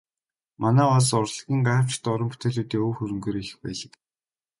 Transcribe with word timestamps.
Манай 0.61 0.87
улс 0.95 1.09
урлагийн 1.19 1.61
гайхамшигтай 1.67 2.11
уран 2.13 2.29
бүтээлүүдийн 2.31 2.83
өв 2.87 2.93
хөрөнгөөрөө 2.97 3.43
их 3.45 3.55
баялаг. 3.63 3.93